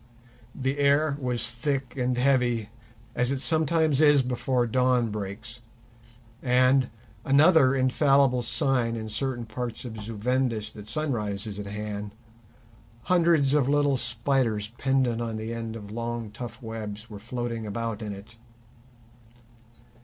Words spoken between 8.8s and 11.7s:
in certain parts of Zu Vendis that sunrise is at